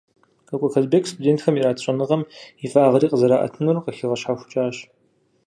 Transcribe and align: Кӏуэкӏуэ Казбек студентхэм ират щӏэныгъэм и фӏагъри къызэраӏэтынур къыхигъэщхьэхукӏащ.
Кӏуэкӏуэ 0.47 0.69
Казбек 0.73 1.03
студентхэм 1.07 1.55
ират 1.59 1.81
щӏэныгъэм 1.83 2.21
и 2.65 2.67
фӏагъри 2.71 3.07
къызэраӏэтынур 3.11 3.77
къыхигъэщхьэхукӏащ. 3.83 4.75